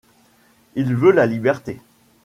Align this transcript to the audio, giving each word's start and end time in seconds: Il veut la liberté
Il 0.73 0.95
veut 0.95 1.11
la 1.11 1.27
liberté 1.27 1.79